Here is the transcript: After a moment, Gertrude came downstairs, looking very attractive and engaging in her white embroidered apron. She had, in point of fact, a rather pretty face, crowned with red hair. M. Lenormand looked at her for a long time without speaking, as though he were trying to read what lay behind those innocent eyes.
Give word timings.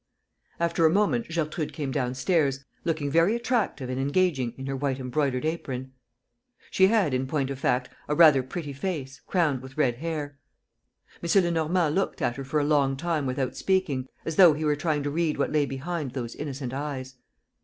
After 0.59 0.87
a 0.87 0.89
moment, 0.89 1.27
Gertrude 1.31 1.73
came 1.73 1.91
downstairs, 1.91 2.65
looking 2.83 3.11
very 3.11 3.35
attractive 3.35 3.87
and 3.87 3.99
engaging 4.01 4.51
in 4.57 4.65
her 4.65 4.75
white 4.75 4.99
embroidered 4.99 5.45
apron. 5.45 5.93
She 6.71 6.87
had, 6.87 7.13
in 7.13 7.27
point 7.27 7.51
of 7.51 7.59
fact, 7.59 7.87
a 8.07 8.15
rather 8.15 8.41
pretty 8.41 8.73
face, 8.73 9.21
crowned 9.27 9.61
with 9.61 9.77
red 9.77 9.97
hair. 9.97 10.39
M. 11.21 11.43
Lenormand 11.43 11.93
looked 11.93 12.19
at 12.19 12.37
her 12.37 12.43
for 12.43 12.59
a 12.59 12.63
long 12.63 12.97
time 12.97 13.27
without 13.27 13.55
speaking, 13.55 14.07
as 14.25 14.37
though 14.37 14.53
he 14.53 14.65
were 14.65 14.75
trying 14.75 15.03
to 15.03 15.11
read 15.11 15.37
what 15.37 15.51
lay 15.51 15.67
behind 15.67 16.13
those 16.13 16.33
innocent 16.33 16.73
eyes. 16.73 17.17